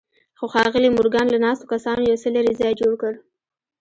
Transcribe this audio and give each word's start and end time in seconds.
خو 0.37 0.45
ښاغلي 0.53 0.89
مورګان 0.95 1.27
له 1.31 1.37
ناستو 1.45 1.69
کسانو 1.71 2.01
یو 2.09 2.21
څه 2.23 2.29
لرې 2.35 2.53
ځای 2.61 2.73
جوړ 2.81 2.93
کړ 3.01 3.13